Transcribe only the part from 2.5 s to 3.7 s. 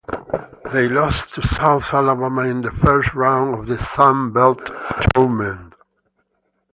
the first round of